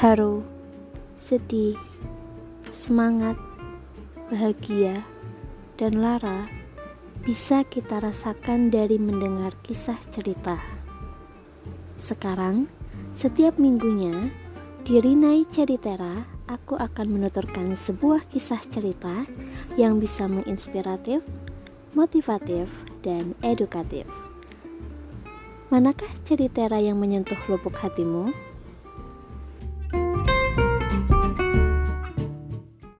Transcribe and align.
haru, 0.00 0.40
sedih, 1.20 1.76
semangat, 2.72 3.36
bahagia, 4.32 4.96
dan 5.76 6.00
lara 6.00 6.48
bisa 7.20 7.68
kita 7.68 8.00
rasakan 8.00 8.72
dari 8.72 8.96
mendengar 8.96 9.52
kisah 9.60 10.00
cerita. 10.08 10.56
Sekarang, 12.00 12.64
setiap 13.12 13.60
minggunya 13.60 14.32
di 14.88 15.04
Rinai 15.04 15.44
Ceritera, 15.52 16.24
aku 16.48 16.80
akan 16.80 17.20
menuturkan 17.20 17.76
sebuah 17.76 18.24
kisah 18.24 18.64
cerita 18.72 19.28
yang 19.76 20.00
bisa 20.00 20.24
menginspiratif, 20.24 21.20
motivatif, 21.92 22.72
dan 23.04 23.36
edukatif. 23.44 24.08
Manakah 25.68 26.08
ceritera 26.24 26.80
yang 26.80 26.96
menyentuh 26.96 27.36
lubuk 27.52 27.76
hatimu? 27.76 28.49